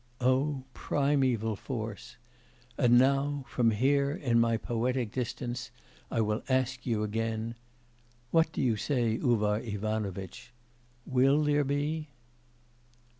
O 0.19 0.63
primeval 0.73 1.55
force! 1.55 2.15
And 2.75 2.97
now 2.97 3.45
from 3.47 3.69
here 3.69 4.09
in 4.09 4.39
"my 4.39 4.57
poetic 4.57 5.11
distance," 5.11 5.69
I 6.09 6.21
will 6.21 6.41
ask 6.49 6.87
you 6.87 7.03
again: 7.03 7.53
"What 8.31 8.51
do 8.51 8.63
you 8.63 8.77
say, 8.77 9.19
Uvar 9.19 9.59
Ivanovitch, 9.59 10.53
will 11.05 11.43
there 11.43 11.63
be?" 11.63 12.09